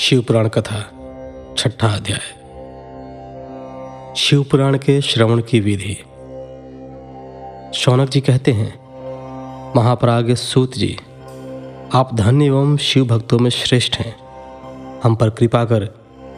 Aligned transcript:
शिव 0.00 0.22
पुराण 0.22 0.48
कथा 0.48 0.78
छठा 1.58 1.88
अध्याय। 1.88 2.20
शिव 4.16 4.42
पुराण 4.42 4.78
के 4.78 5.00
श्रवण 5.00 5.42
की 5.42 5.60
विधि। 5.60 5.94
शौनक 7.74 8.08
जी 8.08 8.20
कहते 8.20 8.52
हैं, 8.52 8.80
महापराग 9.76 10.34
सूत 10.34 10.74
जी, 10.74 10.98
आप 11.94 12.14
धन्य 12.14 12.46
एवं 12.46 12.76
शिव 12.76 13.04
भक्तों 13.04 13.38
में 13.38 13.50
श्रेष्ठ 13.50 13.96
हैं। 13.96 14.16
हम 15.02 15.16
पर 15.16 15.30
कृपा 15.30 15.64
कर 15.64 15.88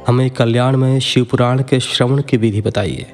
हमें 0.09 0.31
कल्याण 0.31 0.77
में 0.77 1.01
शिव 1.01 1.25
पुराण 1.25 1.63
के 1.63 1.81
श्रवण 1.81 2.23
की 2.23 2.37
विधि 2.37 2.61
बताइए, 2.61 3.07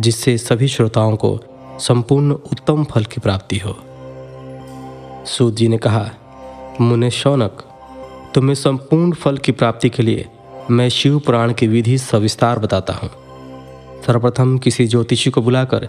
जिससे 0.00 0.38
सभी 0.38 0.68
श्रोताओं 0.68 1.16
को 1.16 1.40
संपूर्ण 1.80 2.32
उत्तम 2.32 2.84
फल 2.84 3.04
की 3.04 3.20
प्राप्ति 3.20 3.58
हो। 3.58 3.76
सूत 5.26 5.54
जी 5.54 5.68
ने 5.68 5.78
कहा, 5.78 6.10
मुने 6.80 7.10
शौनक 7.10 7.64
तुम्हें 8.34 8.54
संपूर्ण 8.54 9.12
फल 9.12 9.38
की 9.38 9.52
प्राप्ति 9.52 9.88
के 9.88 10.02
लिए 10.02 10.26
मैं 10.70 10.88
शिव 10.88 11.18
पुराण 11.18 11.52
की 11.52 11.66
विधि 11.66 11.98
सविस्तार 11.98 12.58
बताता 12.58 12.92
हूँ। 12.92 13.10
सर्वप्रथम 14.06 14.58
किसी 14.58 14.86
ज्योतिषी 14.86 15.30
को 15.30 15.42
बुलाकर 15.42 15.88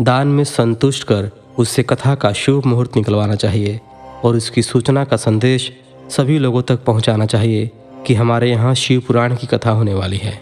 दान 0.00 0.28
में 0.28 0.44
संतुष्ट 0.44 1.04
कर 1.04 1.30
उससे 1.58 1.82
कथा 1.82 2.14
का 2.14 2.32
शुभ 2.32 2.66
मुहूर्त 2.66 2.96
निकलवाना 2.96 3.34
चाहिए 3.34 3.80
और 4.24 4.36
उसकी 4.36 4.62
सूचना 4.62 5.04
का 5.04 5.16
संदेश 5.16 5.72
सभी 6.10 6.38
लोगों 6.38 6.62
तक 6.62 6.84
पहुंचाना 6.84 7.26
चाहिए 7.26 7.70
कि 8.06 8.14
हमारे 8.14 8.50
यहाँ 8.50 8.74
शिव 8.74 9.02
पुराण 9.06 9.36
की 9.36 9.46
कथा 9.46 9.70
होने 9.70 9.94
वाली 9.94 10.16
है। 10.16 10.34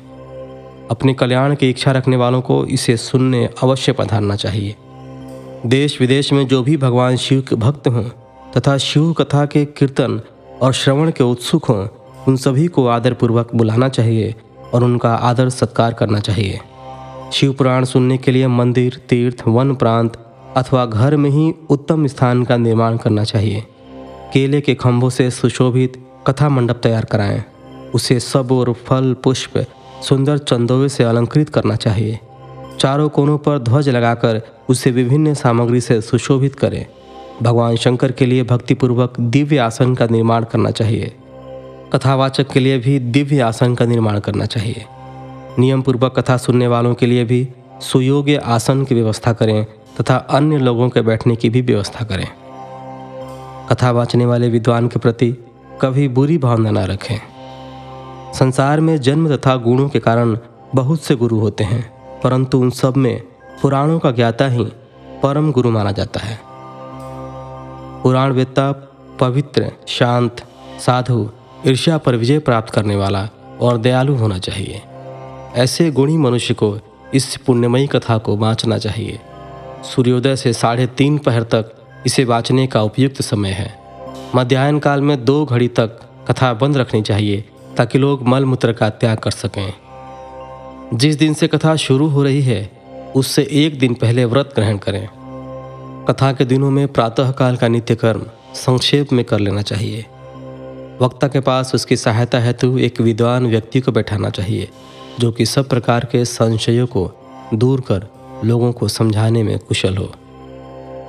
अपने 0.90 1.14
कल्याण 1.14 1.54
की 1.54 1.70
इच्छा 1.70 1.92
रखने 1.92 2.16
वालों 2.16 2.40
को 2.40 2.64
इसे 2.66 2.96
सुनने 2.96 3.48
अवश्य 3.62 3.92
पधारना 3.92 4.36
चाहिए। 4.36 4.74
देश 5.66 6.00
विदेश 6.00 6.32
में 6.32 6.46
जो 6.46 6.62
भी 6.62 6.76
भगवान 6.76 7.16
शिव 7.16 7.40
के 7.40 7.56
भक्त 7.56 7.88
हों 7.88 8.04
तथा 8.56 8.78
शिव 8.78 9.12
कथा 9.12 9.46
के 9.46 9.64
कीर्तन 9.64 10.20
और 10.62 10.72
श्रवण 10.72 11.10
के 11.10 11.24
उत्सुक 11.24 11.64
हों, 11.64 11.88
उन 12.28 12.36
सभी 12.36 12.66
को 12.66 12.86
आदरपूर्वक 12.86 13.54
बुलाना 13.54 13.88
चाहिए 13.88 14.34
और 14.74 14.84
उनका 14.84 15.14
आदर 15.14 15.48
सत्कार 15.48 15.92
करना 15.92 16.20
चाहिए। 16.20 16.60
शिव 17.32 17.52
पुराण 17.52 17.84
सुनने 17.84 18.18
के 18.18 18.30
लिए 18.30 18.46
मंदिर, 18.46 19.00
तीर्थ, 19.08 19.42
वन 19.48 19.74
प्रांत 19.74 20.16
अथवा 20.56 20.86
घर 20.86 21.16
में 21.16 21.30
ही 21.30 21.54
उत्तम 21.70 22.06
स्थान 22.06 22.44
का 22.44 22.56
निर्माण 22.56 22.96
करना 22.96 23.24
चाहिए। 23.24 23.64
केले 24.32 24.60
के 24.60 24.74
खंभों 24.74 25.10
से 25.10 25.30
सुशोभित 25.30 26.06
कथा 26.26 26.48
मंडप 26.48 26.80
तैयार 26.82 27.04
कराएँ। 27.04 27.44
उसे 27.94 28.20
सब 28.20 28.52
और 28.52 28.72
फल, 28.72 29.16
पुष्प, 29.24 29.66
सुंदर 30.02 30.38
चंदोवे 30.38 30.88
से 30.88 31.04
अलंकृत 31.04 31.48
करना 31.48 31.76
चाहिए। 31.76 32.20
चारों 32.80 33.08
कोनों 33.08 33.38
पर 33.38 33.58
ध्वज 33.58 33.88
लगाकर 33.88 34.42
उसे 34.68 34.90
विभिन्न 34.90 35.34
सामग्री 35.34 35.80
से 35.80 36.00
सुशोभित 36.00 36.54
करें। 36.54 36.86
भगवान 37.42 37.76
शंकर 37.76 38.12
के 38.12 38.26
लिए 38.26 38.42
भक्तिपूर्वक 38.42 39.20
दिव्य 39.20 39.58
आसन 39.58 39.94
का 39.94 40.06
निर्माण 40.06 40.44
करना 40.44 40.70
चाहिए। 40.70 41.12
कथावाचक 41.92 42.48
के 42.48 42.60
लिए 42.60 42.78
भी 42.78 42.98
दिव्य 42.98 43.40
आसन 43.40 43.74
का 43.74 43.84
निर्माण 43.84 44.20
करना 44.20 44.46
चाहिए। 44.46 44.84
नियम 45.58 45.82
पूर्वक 45.82 46.18
कथा 46.18 46.36
सुनने 46.36 46.66
वालों 46.66 46.94
के 46.94 47.06
लिए 47.06 47.24
भी 47.24 47.48
सुयोग्य 47.80 48.36
आसन 48.36 48.84
की 48.84 48.94
व्यवस्था 48.94 49.32
करें 49.32 49.64
तथा 50.00 50.16
अन्य 50.16 50.58
लोगों 50.58 50.88
के 50.88 51.00
बैठने 51.00 51.36
की 51.36 51.50
भी 51.50 51.60
व्यवस्था 51.60 52.04
करें। 52.04 52.26
कथा 53.68 53.90
वाचने 53.90 54.26
वाले 54.26 54.48
विद्वान 54.48 54.88
के 54.88 54.98
प्रति 54.98 55.36
कभी 55.80 56.08
बुरी 56.08 56.38
भावना 56.38 56.70
न 56.70 56.78
रखें। 56.78 57.18
संसार 58.34 58.80
में 58.80 59.00
जन्म 59.00 59.36
तथा 59.36 59.56
गुणों 59.56 59.88
के 59.88 59.98
कारण 59.98 60.38
बहुत 60.74 61.02
से 61.02 61.16
गुरु 61.16 61.38
होते 61.38 61.64
हैं, 61.64 61.92
परंतु 62.20 62.60
उन 62.60 62.70
सब 62.70 62.96
में 62.96 63.22
पुराणों 63.62 63.98
का 63.98 64.10
ज्ञाता 64.10 64.48
ही 64.48 64.64
परम 65.22 65.52
गुरु 65.52 65.70
माना 65.70 65.92
जाता 65.92 66.20
है। 66.20 66.55
पुराण 68.06 68.32
वेत्ता 68.32 68.72
पवित्र, 69.20 69.72
शांत, 69.88 70.36
साधु, 70.86 71.30
ईर्ष्या 71.66 71.98
पर 71.98 72.16
विजय 72.16 72.38
प्राप्त 72.38 72.72
करने 72.72 72.96
वाला 72.96 73.28
और 73.60 73.78
दयालु 73.78 74.14
होना 74.14 74.38
चाहिए। 74.38 74.82
ऐसे 75.54 75.90
गुणी 75.90 76.16
मनुष्य 76.16 76.54
को 76.54 76.78
इस 77.14 77.36
पुण्यमयी 77.36 77.86
कथा 77.86 78.18
को 78.18 78.36
बाँचना 78.36 78.78
चाहिए। 78.78 79.20
सूर्योदय 79.84 80.36
से 80.36 80.52
साढ़े 80.52 80.86
तीन 80.86 81.18
पहर 81.18 81.42
तक 81.42 81.72
इसे 82.06 82.24
बाँचने 82.24 82.66
का 82.66 82.82
उपयुक्त 82.82 83.22
समय 83.22 83.50
है। 83.50 83.78
मध्याह्न 84.34 84.78
काल 84.78 85.00
में 85.00 85.24
दो 85.24 85.44
घड़ी 85.44 85.68
तक 85.68 86.00
कथा 86.28 86.54
बंद 86.54 86.76
रखनी 86.76 87.02
चाहिए 87.02 87.44
ताकि 87.76 87.98
लोग 87.98 88.22
मल 88.22 88.44
मूत्र 88.44 88.72
का 88.72 88.90
त्याग 88.90 89.18
कर 89.18 89.30
सकें। 89.30 89.74
जिस 90.94 91.16
दिन 91.16 91.34
से 91.34 91.48
कथा 91.48 91.76
शुरू 91.76 92.06
हो 92.06 92.22
रही 92.22 92.42
है, 92.42 92.70
उससे 93.16 93.48
एक 93.52 93.78
दिन 93.78 93.94
पहले 93.94 94.24
व्रत 94.24 94.52
ग्रहण 94.54 94.76
करें। 94.76 95.08
कथा 96.08 96.32
के 96.32 96.44
दिनों 96.44 96.70
में 96.70 96.88
प्रातःकाल 96.88 97.56
का 97.56 97.68
नित्य 97.68 97.94
कर्म 97.94 98.26
संक्षेप 98.54 99.12
में 99.12 99.24
कर 99.24 99.38
लेना 99.38 99.62
चाहिए। 99.62 100.00
वक्ता 101.00 101.28
के 101.28 101.40
पास 101.40 101.74
उसकी 101.74 101.96
सहायता 101.96 102.40
हेतु 102.40 102.78
एक 102.78 103.00
विद्वान 103.00 103.46
व्यक्ति 103.46 103.80
को 103.80 103.92
बैठाना 103.92 104.30
चाहिए, 104.30 104.68
जो 105.20 105.32
कि 105.32 105.46
सब 105.46 105.68
प्रकार 105.68 106.04
के 106.04 106.24
संशयों 106.24 106.86
को 106.86 107.10
दूर 107.54 107.80
कर 107.80 108.06
लोगों 108.44 108.72
को 108.72 108.88
समझाने 108.88 109.42
में 109.42 109.58
कुशल 109.58 109.96
हो। 109.96 110.12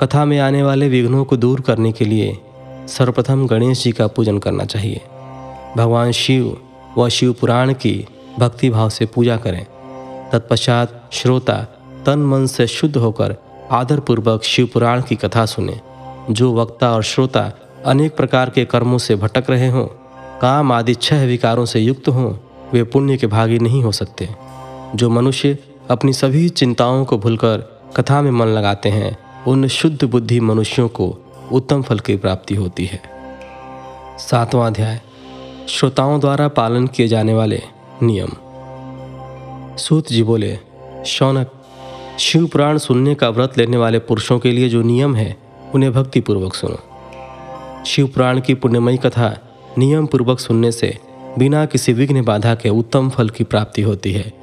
कथा 0.02 0.26
में 0.26 0.40
आने 0.40 0.64
वाले 0.64 0.90
विघ्नों 0.90 1.26
को 1.26 1.38
दूर 1.38 1.62
करने 1.62 1.92
के 1.92 2.06
लिए 2.06 2.38
सर्वप्रथम 2.88 3.48
गणेश 3.48 3.84
जी 3.84 3.92
का 3.92 4.08
पूजन 4.08 4.38
करना 4.38 4.66
चाहिए। 4.66 5.02
भगवान 5.78 6.12
शिव 6.12 6.58
व 6.98 7.10
शिव 7.10 7.34
पुराण 7.34 7.74
की 7.74 8.08
भक्ति 8.40 8.70
भाव 8.70 8.90
से 8.90 9.06
पूजा 9.06 9.38
करें। 9.38 9.66
तत्पश्चात 10.32 11.10
श्रोता 11.14 11.64
तन 12.06 12.20
मन 12.20 12.46
से 12.46 12.68
शुद्ध 12.68 12.98
होकर 12.98 13.36
आदरपूर्वक 13.72 14.44
शिव 14.44 14.70
पुराण 14.74 15.02
की 15.02 15.16
कथा 15.16 15.46
सुने। 15.46 15.80
जो 16.32 16.56
वक्ता 16.56 16.92
और 16.92 17.04
श्रोता 17.04 17.52
अनेक 17.86 18.16
प्रकार 18.16 18.50
के 18.50 18.66
कर्मों 18.66 18.98
से 18.98 19.16
भटक 19.16 19.50
रहे 19.50 19.68
हों, 19.68 19.86
काम 20.42 20.72
आदि 20.72 20.96
छह 20.96 21.26
विकारों 21.26 21.66
से 21.66 21.80
युक्त 21.80 22.08
हों, 22.08 22.38
वे 22.74 22.84
पुण्य 22.84 23.18
के 23.18 23.28
भागी 23.28 23.60
नहीं 23.60 23.84
हो 23.84 23.92
सकते। 23.92 24.30
जो 24.96 25.10
मनुष्य 25.10 25.58
अपनी 25.90 26.14
सभी 26.14 26.50
चिंताओं 26.50 27.06
को 27.06 27.18
भूलकर 27.18 27.82
कथा 27.96 28.22
में 28.22 28.32
मन 28.32 28.46
लगाते 28.46 28.90
हैं, 28.90 29.18
उन 29.48 29.68
शुद्ध 29.68 30.04
बुद्धि 30.04 30.40
मनुष्यों 30.40 30.88
को 30.88 31.18
उत्तम 31.52 31.82
फल 31.82 32.00
की 32.00 32.16
प्राप्ति 32.16 32.56
होती 32.56 32.86
है। 32.86 33.02
सातवां 34.18 34.72
अध्याय। 34.72 35.02
श्रोताओं 35.70 36.20
द्वारा 36.20 36.48
पालन 36.48 36.88
किए 36.88 37.08
जाने 37.08 37.34
वाले 37.34 37.62
नियम। 38.04 38.30
सूत 39.76 40.08
जी 40.08 40.24
बोले, 40.24 40.60
शौनक 41.06 41.57
शिव 42.20 42.46
पुराण 42.46 42.78
सुनने 42.78 43.16
का 43.16 43.30
व्रत 43.30 43.58
लेने 43.58 43.78
वाले 43.78 44.00
पुरुषों 44.00 44.40
के 44.40 44.52
लिए 44.52 44.70
जो 44.70 44.82
नियम 44.82 45.16
है, 45.16 45.36
उन्हें 45.76 45.92
भक्तिपूर्वक 45.94 46.54
सुनो। 46.54 47.84
शिव 47.86 48.08
पुराण 48.08 48.40
की 48.42 48.54
पुण्यमयी 48.54 48.98
कथा 48.98 49.30
नियम 49.78 50.06
पूर्वक 50.06 50.40
सुनने 50.40 50.72
से 50.72 50.98
बिना 51.38 51.66
किसी 51.66 51.94
विघ्न 51.94 52.24
बाधा 52.24 52.56
के 52.56 52.70
उत्तम 52.70 53.10
फल 53.10 53.30
की 53.30 53.44
प्राप्ति 53.44 53.82
होती 53.82 54.12
है। 54.12 54.34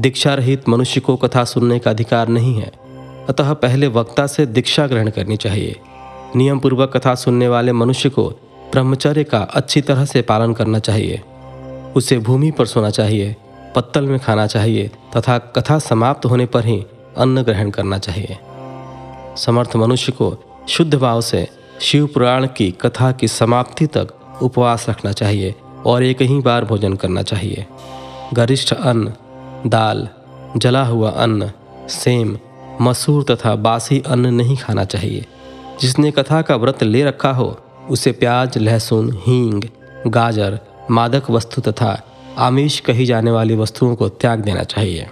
दीक्षा 0.00 0.34
रहित 0.34 0.68
मनुष्य 0.68 1.00
को 1.00 1.16
कथा 1.16 1.44
सुनने 1.44 1.78
का 1.78 1.90
अधिकार 1.90 2.28
नहीं 2.28 2.54
है, 2.54 2.70
अतः 3.28 3.52
पहले 3.52 3.86
वक्ता 3.86 4.26
से 4.26 4.46
दीक्षा 4.46 4.86
ग्रहण 4.86 5.10
करनी 5.10 5.36
चाहिए। 5.36 5.76
नियम 6.36 6.58
पूर्वक 6.58 6.96
कथा 6.96 7.14
सुनने 7.14 7.48
वाले 7.48 7.72
मनुष्य 7.72 8.08
को 8.08 8.28
ब्रह्मचर्य 8.72 9.24
का 9.24 9.38
अच्छी 9.38 9.80
तरह 9.80 10.04
से 10.04 10.22
पालन 10.22 10.52
करना 10.52 10.78
चाहिए। 10.78 11.20
उसे 11.96 12.18
भूमि 12.18 12.50
पर 12.50 12.66
सोना 12.66 12.90
चाहिए, 12.90 13.36
पत्तल 13.76 14.06
में 14.06 14.18
खाना 14.20 14.46
चाहिए, 14.46 14.90
तथा 15.16 15.38
कथा 15.38 15.78
समाप्त 15.78 16.26
होने 16.26 16.46
पर 16.46 16.64
ही 16.64 16.84
अन्न 17.18 17.42
ग्रहण 17.42 17.70
करना 17.70 17.98
चाहिए। 17.98 18.38
समर्थ 19.36 19.76
मनुष्य 19.76 20.12
को 20.12 20.36
शुद्ध 20.68 20.94
भाव 20.94 21.20
से 21.20 21.48
शिव 21.80 22.06
पुराण 22.06 22.46
की 22.46 22.70
कथा 22.70 23.12
की 23.12 23.28
समाप्ति 23.28 23.86
तक 23.86 24.08
उपवास 24.42 24.88
रखना 24.88 25.12
चाहिए 25.12 25.54
और 25.86 26.02
एक 26.02 26.22
ही 26.22 26.38
बार 26.38 26.64
भोजन 26.64 26.94
करना 26.94 27.22
चाहिए। 27.22 27.66
गरिष्ठ 28.34 28.74
अन्न, 28.74 29.12
दाल, 29.66 30.08
जला 30.56 30.84
हुआ 30.84 31.10
अन्न, 31.10 31.50
सेम, 31.88 32.38
मसूर 32.80 33.24
तथा 33.30 33.56
बासी 33.56 34.02
अन्न 34.06 34.34
नहीं 34.34 34.56
खाना 34.56 34.84
चाहिए। 34.84 35.26
जिसने 35.80 36.10
कथा 36.10 36.42
का 36.42 36.56
व्रत 36.56 36.82
ले 36.82 37.04
रखा 37.04 37.30
हो, 37.30 37.58
उसे 37.90 38.12
प्याज, 38.12 38.58
लहसुन, 38.58 39.12
हींग, 39.12 39.62
गाजर, 40.06 40.60
मादक 40.90 41.30
वस्तु 41.30 41.60
तथा 41.60 42.02
आमिष 42.38 42.80
कही 42.80 43.06
जाने 43.06 43.30
वाली 43.30 43.56
वस्तुओं 43.56 43.94
को 43.94 44.08
त्याग 44.08 44.38
देना 44.38 44.62
चाहिए। 44.62 45.06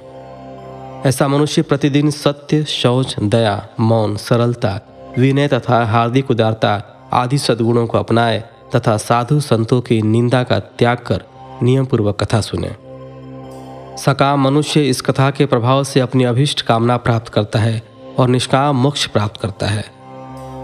ऐसा 1.07 1.29
मनुष्य 1.29 1.63
प्रतिदिन 1.63 2.11
सत्य, 2.11 2.65
शौच, 2.65 3.17
दया, 3.23 3.69
मौन, 3.81 4.17
सरलता, 4.17 4.81
विनय 5.19 5.49
तथा 5.49 5.85
हार्दिक 5.85 6.31
उदारता 6.31 6.97
आदि 7.13 7.39
सद्गुणों 7.39 7.87
को 7.87 7.99
अपनाए 7.99 8.45
तथा 8.77 8.97
साधु 8.97 9.41
संतों 9.41 9.81
की 9.81 10.03
निंदा 10.03 10.43
का 10.43 10.59
त्याग 10.59 10.99
कर 10.99 11.25
नियम 11.63 11.85
पूर्वक 11.85 12.23
कथा 12.23 12.41
सुने। 12.41 12.71
सकाम 13.97 14.41
मनुष्य 14.41 14.89
इस 14.89 15.01
कथा 15.01 15.31
के 15.31 15.47
प्रभाव 15.47 15.85
से 15.85 16.01
अपनी 16.01 16.25
अभिष्ट 16.25 16.61
कामना 16.61 16.97
प्राप्त 16.97 17.29
करता 17.29 17.59
है 17.59 17.83
और 18.19 18.29
निष्काम 18.29 18.77
मोक्ष 18.77 19.07
प्राप्त 19.07 19.41
करता 19.41 19.67
है। 19.67 19.85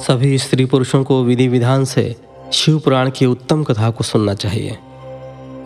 सभी 0.00 0.38
स्त्री 0.38 0.64
पुरुषों 0.64 1.04
को 1.04 1.24
विधि 1.24 1.48
विधान 1.48 1.84
से 1.84 2.16
शिव 2.52 2.78
पुराण 2.78 3.10
की 3.10 3.26
उत्तम 3.26 3.64
कथा 3.64 3.90
को 3.90 4.04
सुनना 4.04 4.34
चाहिए। 4.34 4.78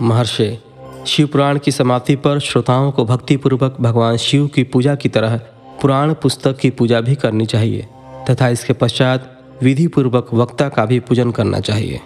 महर्षि 0.02 0.58
शिव 1.06 1.26
पुराण 1.26 1.58
की 1.58 1.72
समाप्ति 1.72 2.14
पर 2.16 2.38
श्रोताओं 2.38 2.90
को 2.92 3.04
भक्तिपूर्वक 3.04 3.76
भगवान 3.80 4.16
शिव 4.16 4.46
की 4.46 4.62
पूजा 4.62 4.94
की 4.94 5.08
तरह 5.08 5.36
पुराण 5.82 6.12
पुस्तक 6.14 6.56
की 6.58 6.70
पूजा 6.70 7.00
भी 7.00 7.14
करनी 7.14 7.46
चाहिए, 7.46 7.86
तथा 8.30 8.48
इसके 8.48 8.72
पश्चात 8.72 9.32
विधि 9.62 9.86
पूर्वक 9.86 10.32
वक्ता 10.34 10.68
का 10.68 10.86
भी 10.86 10.98
पूजन 11.00 11.30
करना 11.30 11.60
चाहिए। 11.60 12.00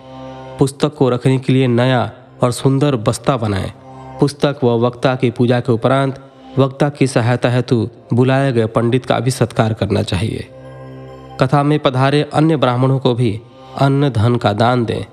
पुस्तक 0.58 0.94
को 0.94 1.08
रखने 1.11 1.38
के 1.38 1.52
लिए 1.52 1.67
नया 1.67 2.11
और 2.43 2.52
सुंदर 2.52 2.97
बस्ता 2.99 3.37
बनाएँ। 3.37 3.73
पुस्तक 4.20 4.61
व 4.64 4.76
वक्ता 4.79 5.14
की 5.14 5.31
पूजा 5.31 5.61
के 5.61 5.73
उपरांत 5.73 6.23
वक्ता 6.58 6.88
की 6.88 7.06
सहायता 7.06 7.50
हेतु 7.50 7.88
बुलाए 8.14 8.53
गए 8.53 8.67
पंडित 8.67 9.06
का 9.06 9.19
भी 9.20 9.31
सत्कार 9.31 9.75
करना 9.75 10.03
चाहिए। 10.03 10.46
कथा 11.41 11.62
में 11.62 11.79
पधारे 11.79 12.23
अन्य 12.35 12.56
ब्राह्मणों 12.56 12.99
को 12.99 13.14
भी 13.14 13.41
अन्न 13.79 14.08
धन 14.11 14.37
का 14.37 14.53
दान 14.53 14.85
दें। 14.85 15.05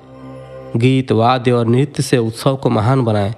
गीत, 0.75 1.12
वाद्य 1.12 1.51
और 1.51 1.68
नृत्य 1.68 2.04
से 2.04 2.18
उत्सव 2.18 2.56
को 2.56 2.69
महान 2.69 3.04
बनाएँ। 3.04 3.33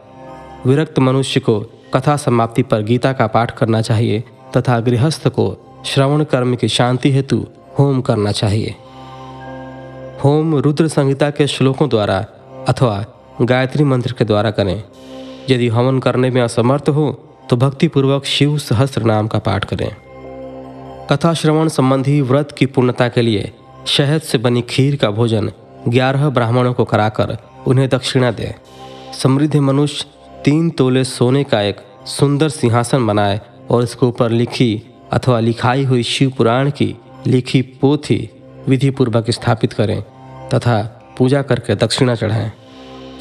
विरक्त 0.66 1.00
मनुष्य 1.00 1.40
को 1.40 1.60
कथा 1.94 2.16
समाप्ति 2.18 2.64
पर 2.64 2.82
गीता 2.82 3.14
का 3.14 3.28
पाठ 3.28 3.52
करना 3.52 3.82
चाहिए 3.82 4.24
तथा 4.58 4.80
गृहस्थ 4.80 5.28
को 5.28 5.46
श्रवण 5.86 6.24
कर्म 6.24 6.56
की 6.56 6.68
शांति 6.68 7.12
हेतु 7.12 7.46
होम 7.80 8.02
करना 8.02 8.32
चाहिए। 8.32 8.76
होम 10.24 10.56
रुद्र 10.56 10.88
संहिता 10.88 11.30
के 11.30 11.48
श्लोकों 11.48 11.90
द्वारा 11.90 12.18
अथवा 12.68 13.06
गायत्री 13.42 13.84
मंत्र 13.84 14.14
के 14.14 14.26
द्वारा 14.26 14.52
करें। 14.52 14.84
यदि 15.50 15.68
हवन 15.68 16.00
करने 16.00 16.30
में 16.30 16.42
असमर्थ 16.42 16.90
हो 16.90 17.12
तो 17.50 17.56
भक्तिपूर्वक 17.56 18.26
शिव 18.26 18.58
सहस्त्र 18.58 19.04
नाम 19.04 19.28
का 19.28 19.40
पाठ 19.40 19.66
करें। 19.66 19.96
कथा 21.08 21.34
श्रवण 21.34 21.68
संबंधी 21.68 22.22
व्रत 22.22 22.52
की 22.52 22.66
पूर्णता 22.66 23.08
के 23.08 23.22
लिए 23.22 23.52
शहद 23.88 24.22
से 24.22 24.38
बनी 24.38 24.62
खीर 24.62 24.96
का 24.96 25.12
भोजन 25.12 25.52
ग्यारह 25.88 26.30
ब्राह्मणों 26.30 26.74
को 26.74 26.86
कराकर 26.86 27.38
उन्हें 27.68 27.90
दक्षिणा 27.90 28.32
दें। 28.32 28.54
समृद्ध 29.14 29.56
मनुष्य 29.56 30.06
तीन 30.46 30.70
तोले 30.70 31.04
सोने 31.04 31.44
का 31.44 31.62
एक 31.62 31.78
सुंदर 32.06 32.50
सिंहासन 32.50 33.08
बनाए 33.08 33.42
और 33.72 33.84
इसके 33.84 34.06
ऊपर 34.06 34.30
लिखी 34.30 34.82
अथवा 35.12 35.40
लिखाई 35.40 35.84
हुई 35.84 36.04
शिव 36.04 36.32
पुराण 36.38 36.70
की 36.70 36.96
लिखी 37.28 37.62
पोथी 37.62 38.30
विधि 38.68 38.90
पूर्वक 38.90 39.32
स्थापित 39.32 39.74
करें 39.74 40.02
तथा 40.54 40.82
पूजा 41.18 41.42
करके 41.42 41.76
दक्षिणा 41.76 42.16
चढ़ाएँ। 42.16 42.52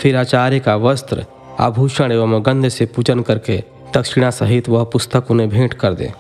फिर 0.01 0.17
आचार्य 0.17 0.61
का 0.61 0.77
वस्त्र, 0.77 1.25
आभूषण 1.61 2.13
एवं 2.13 2.43
गंध 2.47 2.69
से 2.69 2.87
पूजन 2.87 3.21
करके 3.21 3.63
दक्षिणा 3.97 4.31
सहित 4.31 4.69
वह 4.69 4.85
पुस्तक 4.85 5.31
उन्हें 5.31 5.49
भेंट 5.49 5.75
कर 5.75 5.95
दें। 5.95 6.13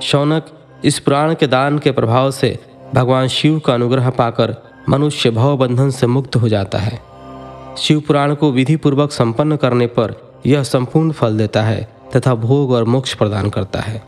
शौनक, 0.00 0.46
इस 0.84 0.98
पुराण 0.98 1.34
के 1.34 1.46
दान 1.46 1.78
के 1.78 1.92
प्रभाव 1.92 2.30
से 2.30 2.58
भगवान 2.94 3.28
शिव 3.28 3.58
का 3.58 3.74
अनुग्रह 3.74 4.10
पाकर 4.10 4.54
मनुष्य 4.88 5.30
भवबंधन 5.30 5.90
से 5.90 6.06
मुक्त 6.06 6.36
हो 6.36 6.48
जाता 6.48 6.78
है। 6.78 7.15
शिव 7.78 8.00
पुराण 8.00 8.34
को 8.34 8.52
विधि 8.52 8.76
पूर्वक 8.76 9.12
संपन्न 9.12 9.56
करने 9.56 9.86
पर 9.86 10.34
यह 10.46 10.62
संपूर्ण 10.62 11.12
फल 11.12 11.38
देता 11.38 11.62
है 11.62 11.88
तथा 12.16 12.34
भोग 12.34 12.72
और 12.72 12.84
मोक्ष 12.84 13.14
प्रदान 13.14 13.50
करता 13.50 13.80
है। 13.80 14.02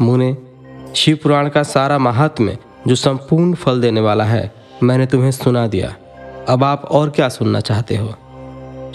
मुने 0.00 0.36
शिव 0.96 1.18
पुराण 1.22 1.48
का 1.48 1.62
सारा 1.62 1.98
महात्म्य 1.98 2.58
जो 2.88 2.94
संपूर्ण 2.94 3.54
फल 3.54 3.80
देने 3.80 4.00
वाला 4.00 4.24
है, 4.24 4.54
मैंने 4.82 5.06
तुम्हें 5.06 5.30
सुना 5.30 5.66
दिया। 5.66 5.96
अब 6.48 6.64
आप 6.64 6.84
और 6.84 7.10
क्या 7.10 7.28
सुनना 7.28 7.60
चाहते 7.60 7.96
हो? 7.96 8.14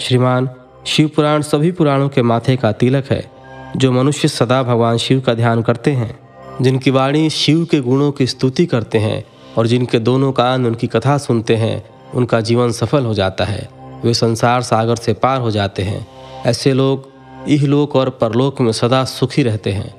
श्रीमान 0.00 0.50
शिव 0.86 1.10
पुराण 1.16 1.42
सभी 1.42 1.72
पुराणों 1.72 2.08
के 2.08 2.22
माथे 2.22 2.56
का 2.56 2.72
तिलक 2.72 3.04
है, 3.10 3.30
जो 3.76 3.92
मनुष्य 3.92 4.28
सदा 4.28 4.62
भगवान 4.62 4.96
शिव 4.96 5.20
का 5.20 5.34
ध्यान 5.34 5.62
करते 5.62 5.92
हैं, 5.92 6.18
जिनकी 6.62 6.90
वाणी 6.90 7.30
शिव 7.30 7.64
के 7.70 7.80
गुणों 7.80 8.12
की 8.12 8.26
स्तुति 8.26 8.66
करते 8.66 8.98
हैं, 8.98 9.24
और 9.58 9.66
जिनके 9.66 9.98
दोनों 9.98 10.32
कान 10.32 10.66
उनकी 10.66 10.86
कथा 10.86 11.18
सुनते 11.18 11.56
हैं, 11.56 11.84
उनका 12.14 12.40
जीवन 12.40 12.70
सफल 12.70 13.04
हो 13.04 13.14
जाता 13.14 13.44
है। 13.44 13.75
वे 14.04 14.14
संसार 14.14 14.62
सागर 14.62 14.96
से 14.96 15.12
पार 15.12 15.40
हो 15.40 15.50
जाते 15.50 15.82
हैं। 15.82 16.06
ऐसे 16.46 16.72
लोग 16.72 17.08
इहलोक 17.48 17.96
और 17.96 18.10
परलोक 18.10 18.60
में 18.60 18.72
सदा 18.72 19.04
सुखी 19.04 19.42
रहते 19.42 19.72
हैं। 19.72 19.94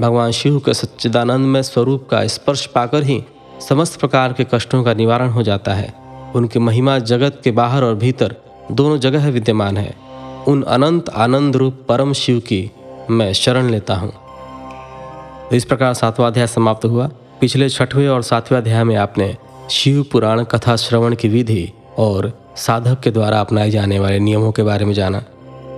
भगवान 0.00 0.30
शिव 0.30 0.58
के 0.58 0.74
सच्चिदानंद 0.74 1.46
में 1.46 1.62
स्वरूप 1.62 2.08
का 2.10 2.26
स्पर्श 2.26 2.66
पाकर 2.66 3.02
ही 3.02 3.24
समस्त 3.68 4.00
प्रकार 4.00 4.32
के 4.32 4.46
कष्टों 4.54 4.84
का 4.84 4.94
निवारण 4.94 5.28
हो 5.28 5.42
जाता 5.42 5.74
है। 5.74 5.94
उनकी 6.34 6.58
महिमा 6.58 6.98
जगत 6.98 7.40
के 7.44 7.50
बाहर 7.50 7.84
और 7.84 7.94
भीतर 7.94 8.36
दोनों 8.72 8.98
जगह 8.98 9.28
विद्यमान 9.30 9.76
है। 9.76 9.94
उन 10.48 10.62
अनंत 10.62 11.08
आनंद 11.08 11.56
रूप 11.56 11.84
परम 11.88 12.12
शिव 12.12 12.38
की 12.38 12.70
मैं 13.10 13.32
शरण 13.32 13.68
लेता 13.70 13.94
हूँ। 13.94 14.12
इस 15.52 15.64
प्रकार 15.64 15.94
सातवां 15.94 16.30
अध्याय 16.30 16.46
समाप्त 16.46 16.84
हुआ। 16.84 17.10
पिछले 17.40 17.68
छठवें 17.68 18.08
और 18.08 18.22
सातवें 18.22 18.58
अध्याय 18.58 18.84
में 18.84 18.96
आपने 18.96 19.36
शिव 19.70 20.04
पुराण 20.12 20.44
कथा 20.44 20.76
श्रवण 20.76 21.14
की 21.14 21.28
विधि 21.28 21.72
और 21.98 22.41
साधक 22.56 23.00
के 23.00 23.10
द्वारा 23.10 23.40
अपनाए 23.40 23.70
जाने 23.70 23.98
वाले 23.98 24.18
नियमों 24.18 24.52
के 24.52 24.62
बारे 24.62 24.84
में 24.84 24.94
जाना। 24.94 25.24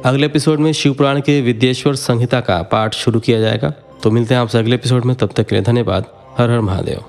अगले 0.05 0.27
एपिसोड 0.27 0.59
में 0.59 0.73
शिवपुराण 0.73 1.21
के 1.21 1.41
विद्येश्वर 1.41 1.95
संहिता 1.95 2.41
का 2.41 2.63
पाठ 2.63 2.95
शुरू 2.95 3.21
किया 3.21 3.41
जाएगा। 3.41 3.73
तो 4.03 4.11
मिलते 4.11 4.35
हैं 4.35 4.41
आपसे 4.41 4.59
अगले 4.59 4.75
एपिसोड 4.75 5.05
में, 5.05 5.17
तब 5.17 5.31
तक 5.37 5.47
के 5.47 5.55
लिए 5.55 5.65
धन्यवाद। 5.65 6.05
हर 6.39 6.51
हर 6.51 6.61
महादेव। 6.61 7.03